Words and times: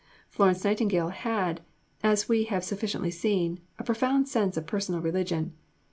Florence 0.29 0.63
Nightingale 0.63 1.09
had, 1.09 1.61
as 2.01 2.27
we 2.27 2.45
have 2.45 2.63
sufficiently 2.63 3.11
seen, 3.11 3.59
a 3.77 3.83
profound 3.83 4.27
sense 4.27 4.57
of 4.57 4.65
personal 4.65 4.99
religion. 4.99 5.53